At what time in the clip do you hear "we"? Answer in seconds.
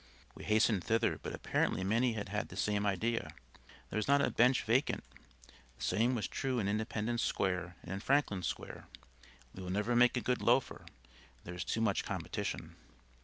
0.33-0.45, 9.53-9.61